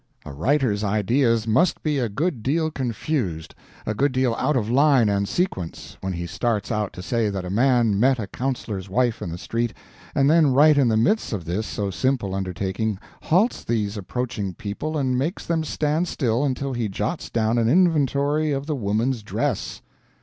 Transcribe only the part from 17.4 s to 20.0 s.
an inventory of the woman's dress.